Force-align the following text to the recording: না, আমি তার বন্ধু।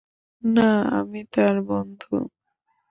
না, 0.43 0.69
আমি 0.91 1.21
তার 1.33 1.55
বন্ধু। 1.69 2.15